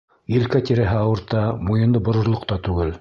Елкә 0.35 0.61
тирәһе 0.69 0.97
ауырта, 1.01 1.43
муйынды 1.69 2.03
борорлоҡ 2.09 2.49
та 2.53 2.59
түгел. 2.71 2.97